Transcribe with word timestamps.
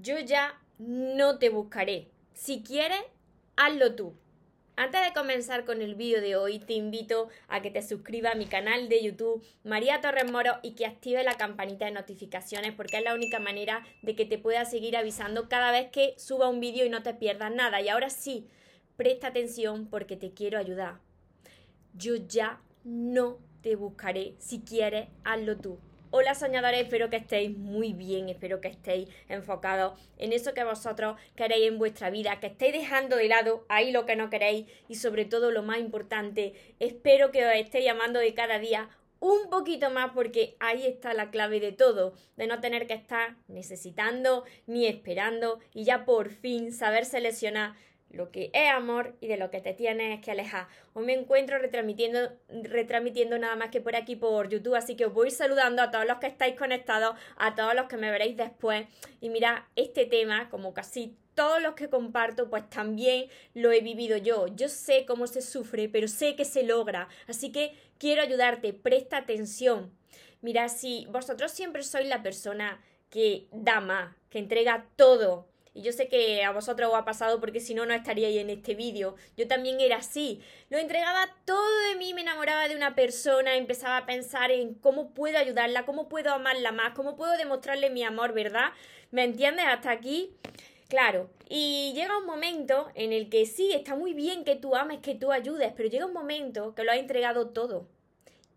yo 0.00 0.18
ya 0.18 0.60
no 0.78 1.38
te 1.38 1.48
buscaré. 1.48 2.08
Si 2.34 2.62
quieres, 2.62 3.00
hazlo 3.56 3.94
tú. 3.94 4.14
Antes 4.78 5.02
de 5.02 5.14
comenzar 5.14 5.64
con 5.64 5.80
el 5.80 5.94
vídeo 5.94 6.20
de 6.20 6.36
hoy, 6.36 6.58
te 6.58 6.74
invito 6.74 7.30
a 7.48 7.62
que 7.62 7.70
te 7.70 7.80
suscribas 7.80 8.34
a 8.34 8.36
mi 8.36 8.44
canal 8.44 8.90
de 8.90 9.02
YouTube 9.02 9.42
María 9.64 10.02
Torres 10.02 10.30
Moro 10.30 10.58
y 10.62 10.72
que 10.72 10.84
active 10.84 11.24
la 11.24 11.38
campanita 11.38 11.86
de 11.86 11.92
notificaciones 11.92 12.74
porque 12.74 12.98
es 12.98 13.04
la 13.04 13.14
única 13.14 13.38
manera 13.38 13.86
de 14.02 14.14
que 14.14 14.26
te 14.26 14.36
pueda 14.36 14.66
seguir 14.66 14.94
avisando 14.98 15.48
cada 15.48 15.72
vez 15.72 15.90
que 15.90 16.14
suba 16.18 16.50
un 16.50 16.60
vídeo 16.60 16.84
y 16.84 16.90
no 16.90 17.02
te 17.02 17.14
pierdas 17.14 17.54
nada. 17.54 17.80
Y 17.80 17.88
ahora 17.88 18.10
sí, 18.10 18.48
presta 18.98 19.28
atención 19.28 19.86
porque 19.88 20.16
te 20.16 20.32
quiero 20.32 20.58
ayudar. 20.58 21.00
Yo 21.94 22.16
ya 22.16 22.60
no 22.84 23.38
te 23.62 23.76
buscaré. 23.76 24.34
Si 24.38 24.60
quieres, 24.60 25.08
hazlo 25.24 25.56
tú. 25.56 25.78
Hola 26.18 26.34
soñadores, 26.34 26.80
espero 26.80 27.10
que 27.10 27.16
estéis 27.16 27.54
muy 27.54 27.92
bien, 27.92 28.30
espero 28.30 28.62
que 28.62 28.68
estéis 28.68 29.06
enfocados 29.28 30.00
en 30.16 30.32
eso 30.32 30.54
que 30.54 30.64
vosotros 30.64 31.18
queréis 31.34 31.68
en 31.68 31.76
vuestra 31.76 32.08
vida, 32.08 32.40
que 32.40 32.46
estéis 32.46 32.72
dejando 32.72 33.16
de 33.16 33.28
lado 33.28 33.66
ahí 33.68 33.92
lo 33.92 34.06
que 34.06 34.16
no 34.16 34.30
queréis 34.30 34.66
y 34.88 34.94
sobre 34.94 35.26
todo 35.26 35.50
lo 35.50 35.62
más 35.62 35.78
importante, 35.78 36.54
espero 36.80 37.32
que 37.32 37.44
os 37.44 37.54
estéis 37.54 37.84
llamando 37.84 38.18
de 38.18 38.32
cada 38.32 38.58
día 38.58 38.88
un 39.20 39.50
poquito 39.50 39.90
más 39.90 40.12
porque 40.14 40.56
ahí 40.58 40.86
está 40.86 41.12
la 41.12 41.30
clave 41.30 41.60
de 41.60 41.72
todo, 41.72 42.14
de 42.38 42.46
no 42.46 42.62
tener 42.62 42.86
que 42.86 42.94
estar 42.94 43.36
necesitando 43.46 44.44
ni 44.66 44.86
esperando 44.86 45.60
y 45.74 45.84
ya 45.84 46.06
por 46.06 46.30
fin 46.30 46.72
saber 46.72 47.04
seleccionar 47.04 47.74
lo 48.10 48.30
que 48.30 48.50
es 48.52 48.70
amor 48.70 49.14
y 49.20 49.26
de 49.26 49.36
lo 49.36 49.50
que 49.50 49.60
te 49.60 49.74
tienes 49.74 50.20
que 50.20 50.30
alejar. 50.30 50.68
Hoy 50.94 51.04
me 51.04 51.14
encuentro 51.14 51.58
retransmitiendo, 51.58 52.30
retransmitiendo 52.48 53.38
nada 53.38 53.56
más 53.56 53.70
que 53.70 53.80
por 53.80 53.96
aquí 53.96 54.16
por 54.16 54.48
YouTube, 54.48 54.74
así 54.74 54.96
que 54.96 55.06
os 55.06 55.12
voy 55.12 55.30
saludando 55.30 55.82
a 55.82 55.90
todos 55.90 56.06
los 56.06 56.18
que 56.18 56.26
estáis 56.26 56.56
conectados, 56.56 57.16
a 57.36 57.54
todos 57.54 57.74
los 57.74 57.86
que 57.86 57.96
me 57.96 58.10
veréis 58.10 58.36
después. 58.36 58.86
Y 59.20 59.28
mira, 59.28 59.68
este 59.76 60.06
tema, 60.06 60.48
como 60.50 60.72
casi 60.72 61.16
todos 61.34 61.62
los 61.62 61.74
que 61.74 61.88
comparto, 61.88 62.48
pues 62.48 62.68
también 62.70 63.28
lo 63.54 63.70
he 63.70 63.80
vivido 63.80 64.16
yo. 64.16 64.46
Yo 64.48 64.68
sé 64.68 65.04
cómo 65.06 65.26
se 65.26 65.42
sufre, 65.42 65.88
pero 65.88 66.08
sé 66.08 66.34
que 66.34 66.44
se 66.44 66.62
logra. 66.62 67.08
Así 67.28 67.52
que 67.52 67.74
quiero 67.98 68.22
ayudarte, 68.22 68.72
presta 68.72 69.18
atención. 69.18 69.92
Mira, 70.40 70.68
si 70.68 71.06
vosotros 71.10 71.52
siempre 71.52 71.82
sois 71.82 72.08
la 72.08 72.22
persona 72.22 72.80
que 73.10 73.48
da 73.52 73.80
más, 73.80 74.14
que 74.30 74.38
entrega 74.38 74.86
todo, 74.96 75.46
y 75.76 75.82
yo 75.82 75.92
sé 75.92 76.08
que 76.08 76.42
a 76.42 76.52
vosotros 76.52 76.88
os 76.88 76.96
ha 76.96 77.04
pasado 77.04 77.38
porque 77.38 77.60
si 77.60 77.74
no, 77.74 77.84
no 77.84 77.92
estaríais 77.92 78.38
en 78.38 78.48
este 78.48 78.74
vídeo. 78.74 79.14
Yo 79.36 79.46
también 79.46 79.78
era 79.78 79.98
así. 79.98 80.40
Lo 80.70 80.78
entregaba 80.78 81.28
todo 81.44 81.68
de 81.90 81.96
mí, 81.96 82.14
me 82.14 82.22
enamoraba 82.22 82.66
de 82.66 82.74
una 82.74 82.94
persona, 82.94 83.56
empezaba 83.56 83.98
a 83.98 84.06
pensar 84.06 84.50
en 84.50 84.72
cómo 84.72 85.12
puedo 85.12 85.36
ayudarla, 85.36 85.84
cómo 85.84 86.08
puedo 86.08 86.32
amarla 86.32 86.72
más, 86.72 86.94
cómo 86.94 87.14
puedo 87.14 87.36
demostrarle 87.36 87.90
mi 87.90 88.02
amor, 88.04 88.32
¿verdad? 88.32 88.70
¿Me 89.10 89.24
entiendes? 89.24 89.66
Hasta 89.68 89.90
aquí. 89.90 90.34
Claro, 90.88 91.28
y 91.46 91.92
llega 91.94 92.16
un 92.16 92.24
momento 92.24 92.90
en 92.94 93.12
el 93.12 93.28
que 93.28 93.44
sí, 93.44 93.72
está 93.72 93.96
muy 93.96 94.14
bien 94.14 94.44
que 94.44 94.56
tú 94.56 94.76
ames, 94.76 95.00
que 95.00 95.14
tú 95.14 95.30
ayudes, 95.30 95.74
pero 95.76 95.90
llega 95.90 96.06
un 96.06 96.14
momento 96.14 96.74
que 96.74 96.84
lo 96.84 96.92
has 96.92 96.98
entregado 96.98 97.50
todo. 97.50 97.86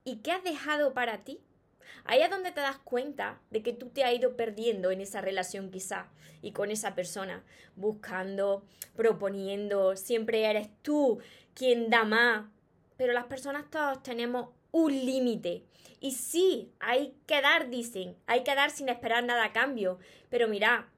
¿Y 0.06 0.18
qué 0.22 0.32
has 0.32 0.44
dejado 0.44 0.94
para 0.94 1.26
ti? 1.26 1.42
Ahí 2.06 2.22
es 2.22 2.30
donde 2.30 2.52
te 2.52 2.62
das 2.62 2.78
cuenta 2.78 3.40
de 3.50 3.62
que 3.64 3.74
tú 3.74 3.90
te 3.90 4.04
has 4.04 4.14
ido 4.14 4.36
perdiendo 4.36 4.92
en 4.92 5.02
esa 5.02 5.22
relación 5.22 5.72
quizá 5.72 6.08
y 6.42 6.52
con 6.52 6.72
esa 6.72 6.96
persona, 6.96 7.44
buscando, 7.76 8.64
proponiendo, 8.96 9.96
siempre 9.96 10.46
eres 10.46 10.70
tú 10.82 11.20
quien 11.54 11.90
da 11.90 12.04
más. 12.04 12.46
Pero 12.98 13.14
las 13.14 13.26
personas 13.26 13.70
todos 13.70 14.04
tenemos 14.04 14.50
un 14.72 14.94
límite. 14.94 15.64
Y 16.00 16.12
sí, 16.12 16.72
hay 16.80 17.16
que 17.26 17.42
dar, 17.42 17.70
dicen, 17.70 18.16
hay 18.28 18.44
que 18.44 18.56
dar 18.56 18.72
sin 18.72 18.90
esperar 18.90 19.24
nada 19.24 19.46
a 19.46 19.54
cambio. 19.54 20.00
Pero 20.30 20.48
mira, 20.48 20.90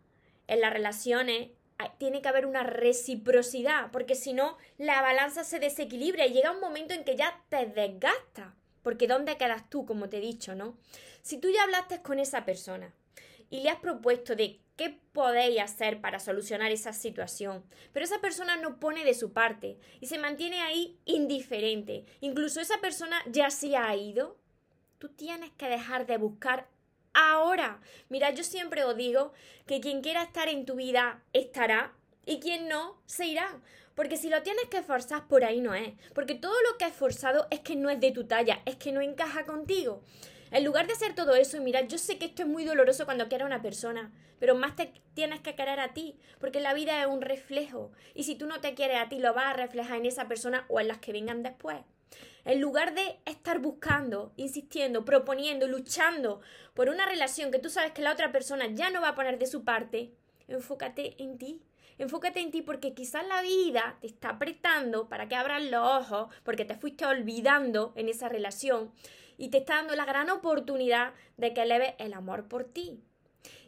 en 0.48 0.62
las 0.62 0.74
relaciones 0.74 1.50
tiene 1.98 2.22
que 2.22 2.30
haber 2.30 2.46
una 2.46 2.64
reciprocidad, 2.64 3.90
porque 3.92 4.16
si 4.16 4.34
no, 4.34 4.58
la 4.78 5.02
balanza 5.02 5.44
se 5.44 5.60
desequilibra 5.60 6.26
y 6.26 6.34
llega 6.34 6.52
un 6.52 6.60
momento 6.60 6.94
en 6.94 7.04
que 7.04 7.16
ya 7.16 7.42
te 7.50 7.66
desgasta. 7.66 8.56
Porque 8.84 9.08
¿dónde 9.08 9.38
quedas 9.38 9.70
tú, 9.70 9.86
como 9.86 10.10
te 10.10 10.18
he 10.18 10.22
dicho, 10.22 10.56
no? 10.56 10.78
Si 11.22 11.38
tú 11.38 11.50
ya 11.50 11.64
hablaste 11.64 12.02
con 12.02 12.20
esa 12.20 12.46
persona 12.46 12.94
y 13.50 13.62
le 13.62 13.70
has 13.70 13.80
propuesto 13.80 14.36
de 14.36 14.60
qué 14.76 14.98
podéis 15.14 15.62
hacer 15.62 16.02
para 16.02 16.20
solucionar 16.20 16.72
esa 16.72 16.94
situación, 16.94 17.64
pero 17.94 18.06
esa 18.06 18.20
persona 18.22 18.56
no 18.56 18.80
pone 18.80 19.04
de 19.04 19.14
su 19.14 19.34
parte 19.34 19.78
y 20.00 20.08
se 20.08 20.18
mantiene 20.18 20.62
ahí 20.62 20.98
indiferente, 21.06 22.06
incluso 22.22 22.60
esa 22.62 22.80
persona 22.80 23.22
ya 23.28 23.52
se 23.52 23.76
ha 23.78 23.96
ido, 23.96 24.38
tú 24.98 25.10
tienes 25.10 25.52
que 25.52 25.68
dejar 25.68 26.06
de 26.06 26.18
buscar 26.18 26.68
ahora. 27.14 27.82
Mira, 28.10 28.32
yo 28.32 28.44
siempre 28.44 28.84
os 28.84 28.96
digo 28.96 29.34
que 29.68 29.82
quien 29.82 30.02
quiera 30.02 30.24
estar 30.24 30.48
en 30.48 30.66
tu 30.66 30.76
vida 30.76 31.24
estará 31.34 31.94
y 32.26 32.40
quien 32.40 32.68
no 32.68 33.02
se 33.06 33.26
irá. 33.26 33.62
Porque 33.96 34.18
si 34.18 34.30
lo 34.30 34.42
tienes 34.44 34.66
que 34.66 34.82
forzar, 34.82 35.28
por 35.28 35.44
ahí 35.44 35.62
no 35.62 35.74
es. 35.74 35.94
Porque 36.14 36.36
todo 36.36 36.56
lo 36.70 36.78
que 36.78 36.86
es 36.86 36.94
forzado 36.94 37.48
es 37.52 37.60
que 37.60 37.76
no 37.76 37.90
es 37.90 38.00
de 38.00 38.12
tu 38.12 38.26
talla, 38.26 38.62
es 38.66 38.76
que 38.76 38.92
no 38.92 39.02
encaja 39.02 39.46
contigo. 39.46 40.02
En 40.52 40.66
lugar 40.66 40.86
de 40.86 40.94
hacer 40.94 41.16
todo 41.16 41.36
eso, 41.36 41.62
mira, 41.62 41.82
yo 41.82 41.98
sé 41.98 42.18
que 42.18 42.26
esto 42.26 42.44
es 42.44 42.48
muy 42.48 42.66
doloroso 42.66 43.06
cuando 43.06 43.30
quieres 43.30 43.44
a 43.44 43.48
una 43.48 43.62
persona, 43.62 44.12
pero 44.38 44.54
más 44.54 44.76
te 44.76 44.92
tienes 45.14 45.40
que 45.40 45.56
querer 45.56 45.80
a 45.80 45.94
ti, 45.94 46.18
porque 46.40 46.60
la 46.60 46.74
vida 46.74 47.02
es 47.02 47.08
un 47.08 47.22
reflejo. 47.22 47.92
Y 48.14 48.24
si 48.24 48.36
tú 48.36 48.48
no 48.48 48.60
te 48.60 48.74
quieres 48.74 48.98
a 49.00 49.08
ti, 49.08 49.20
lo 49.20 49.34
vas 49.34 49.46
a 49.46 49.54
reflejar 49.54 49.98
en 49.98 50.06
esa 50.06 50.28
persona 50.28 50.66
o 50.68 50.82
en 50.82 50.90
las 50.90 50.98
que 50.98 51.14
vengan 51.14 51.42
después. 51.42 51.78
En 52.44 52.60
lugar 52.60 52.94
de 52.96 53.20
estar 53.26 53.60
buscando, 53.60 54.34
insistiendo, 54.36 55.06
proponiendo, 55.06 55.68
luchando 55.68 56.42
por 56.74 56.90
una 56.90 57.06
relación 57.06 57.52
que 57.52 57.60
tú 57.60 57.70
sabes 57.70 57.94
que 57.94 58.02
la 58.02 58.12
otra 58.12 58.32
persona 58.32 58.68
ya 58.68 58.90
no 58.90 59.00
va 59.00 59.10
a 59.10 59.16
poner 59.16 59.38
de 59.38 59.48
su 59.48 59.64
parte, 59.64 60.12
enfócate 60.50 61.16
en 61.22 61.38
ti. 61.38 61.62
Enfócate 61.98 62.40
en 62.40 62.52
ti 62.52 62.62
porque 62.62 62.94
quizás 62.94 63.26
la 63.28 63.42
vida 63.42 63.98
te 64.02 64.08
está 64.08 64.30
apretando 64.30 65.10
para 65.10 65.28
que 65.28 65.36
abras 65.36 65.64
los 65.64 65.86
ojos 65.86 66.34
porque 66.44 66.66
te 66.66 66.76
fuiste 66.76 67.06
olvidando 67.06 67.94
en 67.96 68.10
esa 68.10 68.30
relación 68.30 68.92
y 69.38 69.50
te 69.50 69.60
está 69.60 69.76
dando 69.76 69.96
la 69.96 70.06
gran 70.06 70.30
oportunidad 70.30 71.14
de 71.38 71.54
que 71.54 71.64
eleves 71.64 71.94
el 72.00 72.14
amor 72.14 72.48
por 72.48 72.64
ti. 72.66 73.02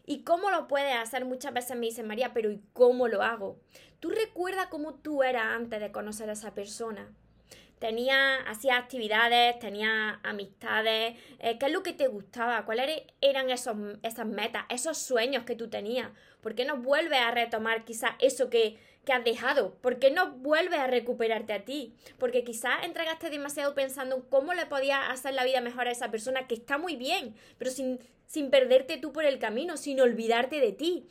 ¿Y 0.06 0.24
cómo 0.24 0.52
lo 0.52 0.68
puedes 0.68 0.96
hacer? 0.96 1.26
Muchas 1.26 1.54
veces 1.54 1.78
me 1.78 1.86
dicen, 1.86 2.08
María, 2.08 2.34
pero 2.34 2.52
¿y 2.52 2.62
cómo 2.74 3.08
lo 3.08 3.24
hago? 3.24 3.58
Tú 4.00 4.10
recuerda 4.10 4.70
cómo 4.70 4.96
tú 4.96 5.24
eras 5.24 5.46
antes 5.46 5.80
de 5.80 5.92
conocer 5.92 6.30
a 6.30 6.34
esa 6.34 6.54
persona 6.54 7.14
tenía, 7.84 8.38
hacía 8.48 8.78
actividades, 8.78 9.60
tenía 9.60 10.22
amistades, 10.24 11.18
eh, 11.40 11.58
qué 11.60 11.66
es 11.66 11.72
lo 11.74 11.84
que 11.84 11.92
te 11.92 12.08
gustaba, 12.08 12.64
cuáles 12.64 13.04
eran 13.20 13.50
esos, 13.50 13.76
esas 14.04 14.26
metas, 14.26 14.64
esos 14.70 14.98
sueños 14.98 15.44
que 15.44 15.56
tú 15.56 15.70
tenías, 15.70 16.10
¿por 16.40 16.56
qué 16.56 16.64
no 16.64 16.78
vuelves 16.78 17.20
a 17.20 17.32
retomar 17.32 17.84
quizás 17.84 18.12
eso 18.20 18.50
que, 18.50 18.78
que 19.04 19.12
has 19.12 19.26
dejado? 19.26 19.76
¿Por 19.82 20.00
qué 20.00 20.12
no 20.12 20.32
vuelves 20.32 20.80
a 20.80 20.88
recuperarte 20.88 21.52
a 21.52 21.66
ti? 21.66 21.94
Porque 22.20 22.46
quizás 22.46 22.86
entregaste 22.86 23.30
demasiado 23.30 23.74
pensando 23.74 24.16
en 24.16 24.22
cómo 24.22 24.54
le 24.54 24.66
podías 24.66 25.10
hacer 25.10 25.34
la 25.34 25.44
vida 25.44 25.60
mejor 25.60 25.90
a 25.90 25.92
esa 25.92 26.10
persona, 26.10 26.48
que 26.48 26.56
está 26.56 26.78
muy 26.78 26.96
bien, 26.96 27.36
pero 27.58 27.70
sin, 27.70 28.00
sin 28.28 28.50
perderte 28.50 28.96
tú 28.96 29.12
por 29.12 29.26
el 29.26 29.40
camino, 29.40 29.76
sin 29.76 30.00
olvidarte 30.00 30.62
de 30.62 30.72
ti. 30.72 31.06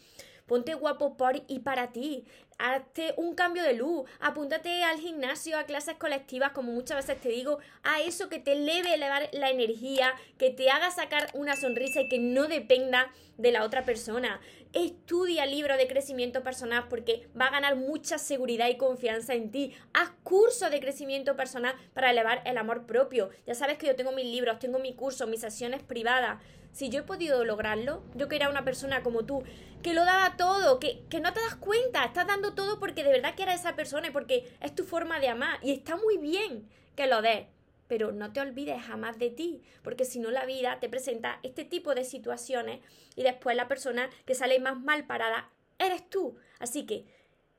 Ponte 0.47 0.75
guapo 0.75 1.17
por 1.17 1.43
y 1.47 1.61
para 1.61 1.93
ti 1.93 2.25
hazte 2.63 3.13
un 3.17 3.35
cambio 3.35 3.65
de 3.65 3.75
luz, 3.75 4.09
apúntate 4.21 4.85
al 4.85 4.99
gimnasio, 4.99 5.59
a 5.59 5.65
clases 5.65 5.97
colectivas, 5.97 6.53
como 6.53 6.71
muchas 6.71 6.97
veces 6.97 7.21
te 7.21 7.29
digo, 7.29 7.59
a 7.83 8.01
eso 8.01 8.29
que 8.29 8.39
te 8.39 8.53
eleve 8.53 8.95
elevar 8.95 9.29
la 9.33 9.51
energía, 9.51 10.15
que 10.39 10.51
te 10.51 10.71
haga 10.71 10.91
sacar 10.93 11.29
una 11.35 11.57
sonrisa 11.57 12.03
y 12.03 12.09
que 12.09 12.21
no 12.21 12.47
dependa 12.47 13.11
de 13.37 13.51
la 13.51 13.65
otra 13.65 13.85
persona. 13.85 14.41
Estudia 14.73 15.45
libros 15.45 15.77
de 15.77 15.89
crecimiento 15.89 16.45
personal 16.45 16.87
porque 16.89 17.29
va 17.39 17.47
a 17.47 17.51
ganar 17.51 17.75
mucha 17.75 18.17
seguridad 18.17 18.69
y 18.69 18.77
confianza 18.77 19.35
en 19.35 19.51
ti. 19.51 19.75
Haz 19.93 20.11
cursos 20.23 20.71
de 20.71 20.81
crecimiento 20.81 21.37
personal 21.37 21.75
para 21.95 22.11
elevar 22.11 22.43
el 22.47 22.57
amor 22.59 22.87
propio. 22.87 23.31
Ya 23.45 23.55
sabes 23.55 23.77
que 23.77 23.87
yo 23.87 23.97
tengo 23.97 24.13
mis 24.13 24.27
libros, 24.27 24.61
tengo 24.61 24.79
mi 24.79 24.95
curso, 24.95 25.27
mis 25.27 25.41
sesiones 25.41 25.83
privadas. 25.83 26.41
Si 26.73 26.89
yo 26.89 27.01
he 27.01 27.05
podido 27.05 27.45
lograrlo, 27.45 28.03
yo 28.15 28.29
que 28.29 28.37
era 28.37 28.49
una 28.49 28.65
persona 28.65 29.03
como 29.03 29.25
tú, 29.25 29.43
que 29.83 29.95
lo 29.95 30.05
daba 30.05 30.37
todo, 30.37 30.81
que, 30.81 31.05
que 31.09 31.21
no 31.21 31.33
te 31.33 31.41
das 31.41 31.57
cuenta, 31.57 32.05
estás 32.05 32.27
dando 32.27 32.55
todo 32.55 32.79
porque 32.79 33.05
de 33.05 33.13
verdad 33.13 33.35
que 33.35 33.43
eres 33.43 33.61
esa 33.61 33.77
persona 33.77 34.09
y 34.09 34.11
porque 34.11 34.51
es 34.61 34.75
tu 34.75 34.85
forma 34.85 35.21
de 35.21 35.29
amar. 35.29 35.59
Y 35.63 35.73
está 35.73 35.97
muy 35.97 36.19
bien 36.19 36.69
que 36.97 37.07
lo 37.07 37.23
des 37.23 37.47
pero 37.93 38.11
no 38.11 38.33
te 38.33 38.41
olvides 38.41 38.81
jamás 38.81 39.19
de 39.19 39.29
ti, 39.29 39.63
porque 39.83 40.07
si 40.07 40.19
no 40.19 40.31
la 40.31 40.47
vida 40.47 40.81
te 40.81 40.89
presenta 40.89 41.39
este 41.43 41.67
tipo 41.67 41.95
de 41.95 42.05
situaciones 42.05 42.81
y 43.17 43.23
después 43.23 43.55
la 43.55 43.69
persona 43.69 44.09
que 44.25 44.35
sale 44.35 44.59
más 44.61 44.81
mal 44.81 45.07
parada 45.07 45.51
eres 45.79 46.09
tú. 46.09 46.37
Así 46.59 46.87
que 46.87 47.05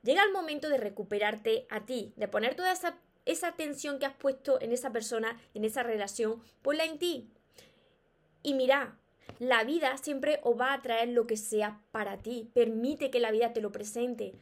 llega 0.02 0.24
el 0.24 0.32
momento 0.32 0.68
de 0.68 0.78
recuperarte 0.78 1.68
a 1.70 1.86
ti, 1.86 2.14
de 2.16 2.26
poner 2.26 2.56
toda 2.56 2.72
esa, 2.72 2.98
esa 3.26 3.46
atención 3.46 4.00
que 4.00 4.06
has 4.06 4.14
puesto 4.14 4.60
en 4.60 4.72
esa 4.72 4.90
persona, 4.90 5.40
en 5.54 5.64
esa 5.64 5.84
relación, 5.84 6.42
ponla 6.62 6.84
en 6.84 6.98
ti. 6.98 7.30
Y 8.42 8.54
mira, 8.54 8.98
la 9.38 9.64
vida 9.64 9.96
siempre 9.98 10.40
os 10.42 10.58
va 10.58 10.72
a 10.72 10.82
traer 10.82 11.08
lo 11.08 11.26
que 11.26 11.36
sea 11.36 11.80
para 11.90 12.18
ti. 12.18 12.50
Permite 12.54 13.10
que 13.10 13.20
la 13.20 13.30
vida 13.30 13.52
te 13.52 13.60
lo 13.60 13.72
presente. 13.72 14.34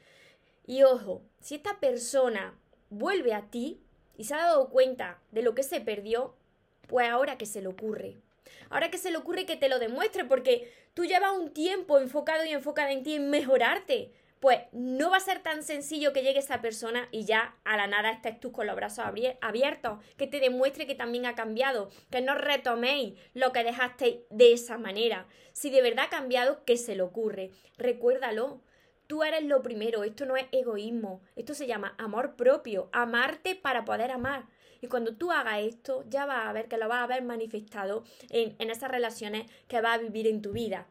Y 0.67 0.83
ojo, 0.83 1.23
si 1.41 1.57
esta 1.57 1.81
persona 1.81 2.59
vuelve 2.91 3.35
a 3.35 3.43
ti, 3.51 3.81
y 4.17 4.25
se 4.25 4.35
ha 4.35 4.39
dado 4.39 4.69
cuenta 4.69 5.19
de 5.31 5.43
lo 5.43 5.55
que 5.55 5.63
se 5.63 5.81
perdió, 5.81 6.35
pues 6.87 7.09
ahora 7.09 7.39
que 7.39 7.47
se 7.47 7.63
le 7.63 7.69
ocurre. 7.69 8.19
Ahora 8.71 8.91
que 8.91 8.99
se 8.99 9.11
le 9.11 9.17
ocurre 9.17 9.47
que 9.47 9.57
te 9.57 9.69
lo 9.69 9.79
demuestre, 9.79 10.25
porque 10.25 10.73
tú 10.95 11.05
llevas 11.05 11.33
un 11.33 11.53
tiempo 11.53 11.99
enfocado 11.99 12.45
y 12.45 12.51
enfocada 12.51 12.93
en 12.93 13.03
ti 13.03 13.15
en 13.15 13.31
mejorarte 13.31 14.13
pues 14.43 14.59
no 14.73 15.09
va 15.09 15.19
a 15.19 15.21
ser 15.21 15.41
tan 15.41 15.63
sencillo 15.63 16.13
que 16.13 16.25
llegue 16.25 16.41
esa 16.41 16.61
persona 16.61 17.07
y 17.13 17.25
ya 17.25 17.55
a 17.63 17.77
la 17.77 17.87
nada 17.87 18.11
estés 18.11 18.41
tú 18.41 18.51
con 18.51 18.67
los 18.67 18.75
brazos 18.75 19.05
abiertos, 19.41 20.01
que 20.17 20.27
te 20.27 20.41
demuestre 20.41 20.85
que 20.85 20.97
también 20.97 21.27
ha 21.27 21.37
cambiado, 21.37 21.91
que 22.11 22.23
no 22.23 22.35
retoméis 22.35 23.15
lo 23.35 23.53
que 23.53 23.63
dejasteis 23.63 24.17
de 24.31 24.53
esa 24.53 24.79
manera. 24.79 25.29
Si 25.53 25.71
de 25.71 25.81
verdad 25.81 26.07
ha 26.07 26.11
cambiado, 26.11 26.65
¿qué 26.65 26.77
se 26.77 26.97
le 26.97 27.03
ocurre? 27.03 27.53
Recuérdalo. 27.79 28.61
Tú 29.07 29.23
eres 29.23 29.45
lo 29.45 29.63
primero, 29.63 30.03
esto 30.03 30.27
no 30.27 30.37
es 30.37 30.47
egoísmo, 30.51 31.23
esto 31.37 31.55
se 31.55 31.69
llama 31.69 31.95
amor 31.97 32.35
propio, 32.35 32.89
amarte 32.93 33.55
para 33.55 33.85
poder 33.85 34.11
amar. 34.11 34.47
Y 34.81 34.89
cuando 34.89 35.15
tú 35.15 35.31
hagas 35.31 35.61
esto, 35.61 36.03
ya 36.09 36.27
vas 36.27 36.49
a 36.49 36.53
ver 36.53 36.67
que 36.67 36.79
lo 36.79 36.89
vas 36.89 37.05
a 37.05 37.07
ver 37.07 37.23
manifestado 37.23 38.03
en, 38.31 38.57
en 38.59 38.71
esas 38.71 38.91
relaciones 38.91 39.49
que 39.69 39.81
vas 39.81 40.01
a 40.01 40.03
vivir 40.03 40.27
en 40.27 40.43
tu 40.43 40.51
vida. 40.51 40.89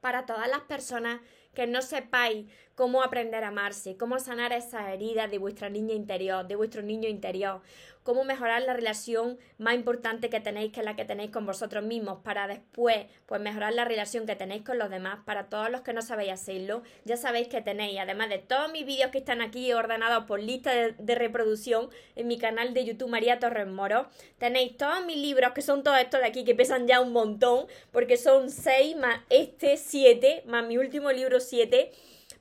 Para 0.00 0.26
todas 0.26 0.48
las 0.48 0.62
personas 0.62 1.20
que 1.54 1.66
no 1.66 1.80
sepáis 1.82 2.46
cómo 2.74 3.02
aprender 3.02 3.44
a 3.44 3.48
amarse, 3.48 3.96
cómo 3.96 4.18
sanar 4.18 4.52
esas 4.52 4.88
heridas 4.88 5.30
de 5.30 5.38
vuestra 5.38 5.68
niña 5.68 5.94
interior, 5.94 6.46
de 6.46 6.56
vuestro 6.56 6.82
niño 6.82 7.08
interior, 7.08 7.60
cómo 8.02 8.24
mejorar 8.24 8.62
la 8.62 8.74
relación 8.74 9.38
más 9.58 9.74
importante 9.74 10.28
que 10.28 10.38
tenéis, 10.38 10.72
que 10.72 10.80
es 10.80 10.86
la 10.86 10.94
que 10.94 11.04
tenéis 11.04 11.30
con 11.30 11.46
vosotros 11.46 11.82
mismos, 11.82 12.18
para 12.22 12.46
después, 12.46 13.06
pues 13.26 13.40
mejorar 13.40 13.72
la 13.72 13.84
relación 13.84 14.26
que 14.26 14.36
tenéis 14.36 14.62
con 14.62 14.78
los 14.78 14.90
demás. 14.90 15.20
Para 15.24 15.48
todos 15.48 15.70
los 15.70 15.80
que 15.80 15.92
no 15.92 16.02
sabéis 16.02 16.32
hacerlo, 16.32 16.82
ya 17.04 17.16
sabéis 17.16 17.48
que 17.48 17.62
tenéis, 17.62 17.98
además 17.98 18.28
de 18.28 18.38
todos 18.38 18.70
mis 18.70 18.84
vídeos 18.84 19.10
que 19.10 19.18
están 19.18 19.40
aquí 19.40 19.72
ordenados 19.72 20.24
por 20.24 20.40
lista 20.40 20.70
de, 20.72 21.14
reproducción 21.14 21.88
en 22.16 22.28
mi 22.28 22.38
canal 22.38 22.74
de 22.74 22.84
YouTube 22.84 23.08
María 23.08 23.38
Torres 23.38 23.68
Moro, 23.68 24.08
tenéis 24.38 24.76
todos 24.76 25.04
mis 25.06 25.16
libros, 25.16 25.52
que 25.52 25.62
son 25.62 25.82
todos 25.82 25.98
estos 25.98 26.20
de 26.20 26.26
aquí, 26.26 26.44
que 26.44 26.54
pesan 26.54 26.86
ya 26.86 27.00
un 27.00 27.12
montón, 27.12 27.66
porque 27.90 28.16
son 28.16 28.50
seis 28.50 28.96
más 28.96 29.20
este 29.30 29.76
siete, 29.78 30.42
más 30.46 30.66
mi 30.66 30.76
último 30.76 31.10
libro 31.10 31.40
siete 31.40 31.92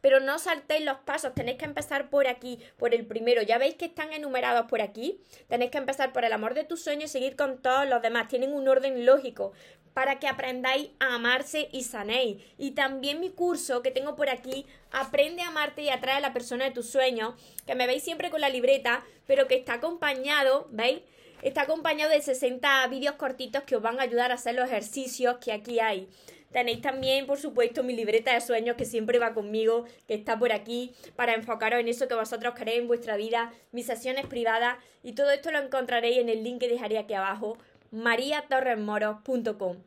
pero 0.03 0.19
no 0.19 0.37
saltéis 0.37 0.83
los 0.83 0.97
pasos, 0.97 1.33
tenéis 1.33 1.57
que 1.57 1.63
empezar 1.63 2.09
por 2.09 2.27
aquí, 2.27 2.59
por 2.75 2.93
el 2.93 3.05
primero. 3.05 3.41
Ya 3.41 3.57
veis 3.57 3.75
que 3.75 3.85
están 3.85 4.11
enumerados 4.11 4.65
por 4.67 4.81
aquí. 4.81 5.21
Tenéis 5.47 5.71
que 5.71 5.77
empezar 5.77 6.11
por 6.11 6.25
el 6.25 6.33
amor 6.33 6.55
de 6.55 6.65
tus 6.65 6.83
sueños 6.83 7.09
y 7.11 7.13
seguir 7.13 7.37
con 7.37 7.61
todos 7.61 7.87
los 7.87 8.01
demás. 8.01 8.27
Tienen 8.27 8.51
un 8.51 8.67
orden 8.67 9.05
lógico 9.05 9.53
para 9.93 10.19
que 10.19 10.27
aprendáis 10.27 10.89
a 10.99 11.15
amarse 11.15 11.69
y 11.71 11.83
sanéis. 11.83 12.43
Y 12.57 12.71
también 12.71 13.21
mi 13.21 13.29
curso 13.29 13.81
que 13.81 13.91
tengo 13.91 14.17
por 14.17 14.27
aquí, 14.27 14.65
Aprende 14.93 15.41
a 15.41 15.47
amarte 15.47 15.81
y 15.81 15.89
atrae 15.89 16.17
a 16.17 16.19
la 16.19 16.33
persona 16.33 16.65
de 16.65 16.71
tus 16.71 16.87
sueños, 16.87 17.33
que 17.65 17.73
me 17.73 17.87
veis 17.87 18.03
siempre 18.03 18.29
con 18.29 18.41
la 18.41 18.49
libreta, 18.49 19.03
pero 19.25 19.47
que 19.47 19.55
está 19.55 19.73
acompañado, 19.73 20.67
¿veis? 20.69 21.01
Está 21.43 21.63
acompañado 21.63 22.09
de 22.09 22.21
60 22.21 22.87
vídeos 22.87 23.15
cortitos 23.15 23.63
que 23.63 23.75
os 23.75 23.81
van 23.81 23.99
a 23.99 24.03
ayudar 24.03 24.31
a 24.31 24.35
hacer 24.35 24.55
los 24.55 24.69
ejercicios 24.69 25.39
que 25.39 25.51
aquí 25.51 25.81
hay. 25.81 26.07
Tenéis 26.53 26.79
también, 26.79 27.27
por 27.27 27.37
supuesto, 27.37 27.83
mi 27.83 27.93
libreta 27.93 28.33
de 28.33 28.39
sueños 28.39 28.77
que 28.77 28.85
siempre 28.85 29.19
va 29.19 29.33
conmigo, 29.33 29.83
que 30.07 30.13
está 30.13 30.39
por 30.39 30.53
aquí, 30.53 30.95
para 31.17 31.33
enfocaros 31.33 31.81
en 31.81 31.89
eso 31.89 32.07
que 32.07 32.15
vosotros 32.15 32.53
queréis 32.53 32.79
en 32.79 32.87
vuestra 32.87 33.17
vida, 33.17 33.51
mis 33.73 33.87
sesiones 33.87 34.25
privadas 34.25 34.77
y 35.03 35.15
todo 35.15 35.31
esto 35.31 35.51
lo 35.51 35.59
encontraréis 35.59 36.19
en 36.19 36.29
el 36.29 36.45
link 36.45 36.61
que 36.61 36.69
dejaré 36.69 36.97
aquí 36.97 37.13
abajo, 37.13 37.57
mariatorresmoros.com. 37.91 39.79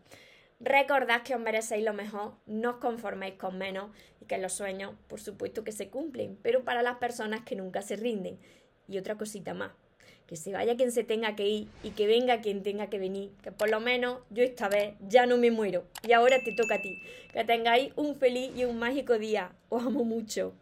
Recordad 0.61 1.23
que 1.23 1.37
os 1.37 1.41
merecéis 1.41 1.87
lo 1.87 1.95
mejor, 1.95 2.35
no 2.45 2.73
os 2.73 2.77
conforméis 2.77 3.37
con 3.37 3.57
menos 3.57 3.93
y 4.21 4.27
que 4.27 4.37
los 4.37 4.53
sueños, 4.53 4.93
por 5.09 5.23
supuesto, 5.23 5.65
que 5.65 5.73
se 5.73 5.89
cumplen, 5.89 6.39
pero 6.43 6.65
para 6.65 6.83
las 6.83 6.97
personas 6.97 7.45
que 7.47 7.57
nunca 7.57 7.81
se 7.81 7.97
rinden. 7.97 8.39
Y 8.89 8.99
otra 8.99 9.17
cosita 9.17 9.55
más, 9.55 9.73
que 10.27 10.37
se 10.37 10.53
vaya 10.53 10.77
quien 10.77 10.93
se 10.93 11.05
tenga 11.05 11.37
que 11.37 11.49
ir 11.49 11.69
y 11.83 11.91
que 11.91 12.07
venga 12.07 12.41
quien 12.41 12.63
tenga 12.63 12.89
que 12.89 12.99
venir, 12.99 13.31
que 13.43 13.53
por 13.53 13.71
lo 13.71 13.81
menos 13.81 14.19
yo 14.31 14.43
esta 14.43 14.69
vez 14.69 14.95
ya 15.09 15.27
no 15.27 15.37
me 15.37 15.51
muero 15.51 15.85
y 16.07 16.13
ahora 16.13 16.39
te 16.45 16.53
toca 16.53 16.77
a 16.77 16.83
ti. 16.83 17.01
Que 17.33 17.45
tengáis 17.45 17.93
un 17.97 18.17
feliz 18.17 18.51
y 18.57 18.65
un 18.65 18.79
mágico 18.79 19.19
día. 19.19 19.53
Os 19.69 19.85
amo 19.85 20.05
mucho. 20.05 20.55